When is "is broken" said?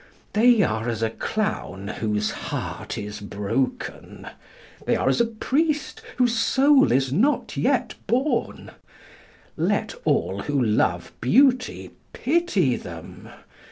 2.97-4.25